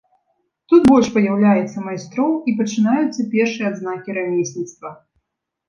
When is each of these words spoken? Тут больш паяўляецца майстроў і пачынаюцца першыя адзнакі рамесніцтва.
Тут 0.71 0.81
больш 0.91 1.11
паяўляецца 1.17 1.83
майстроў 1.89 2.31
і 2.53 2.55
пачынаюцца 2.63 3.29
першыя 3.37 3.65
адзнакі 3.75 4.19
рамесніцтва. 4.19 4.89